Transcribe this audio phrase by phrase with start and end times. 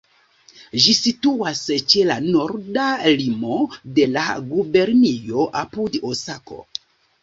[0.85, 1.61] Ĝi situas
[1.93, 2.87] ĉe la norda
[3.21, 3.61] limo
[4.01, 6.65] de la gubernio, apud Osako.